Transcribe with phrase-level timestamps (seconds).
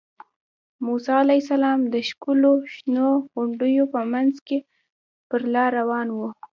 [0.85, 4.57] موسی علیه السلام د ښکلو شنو غونډیو په منځ کې
[5.29, 6.17] پر لاره روان و.